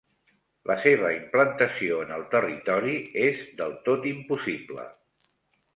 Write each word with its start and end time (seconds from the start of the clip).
La 0.69 0.77
seva 0.85 1.11
implantació 1.15 1.99
en 2.07 2.15
el 2.17 2.25
territori 2.33 2.97
és 3.29 3.45
del 3.61 3.79
tot 3.91 4.11
impossible. 4.17 4.93